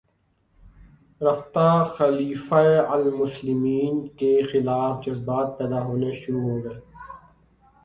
رفتہ 1.21 1.83
خلیفتہ 1.97 2.63
المسلمین 2.89 4.07
کے 4.17 4.33
خلاف 4.51 5.05
جذبات 5.05 5.57
پیدا 5.57 5.83
ہونے 5.83 6.11
شروع 6.13 6.41
ہوگئے 6.41 6.79